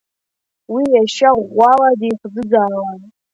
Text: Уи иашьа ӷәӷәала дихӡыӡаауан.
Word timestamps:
Уи 0.73 0.83
иашьа 0.93 1.29
ӷәӷәала 1.49 1.89
дихӡыӡаауан. 1.99 3.01